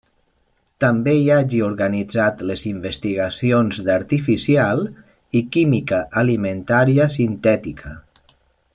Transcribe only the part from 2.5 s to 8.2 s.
les investigacions d'artificial i química alimentària sintètica.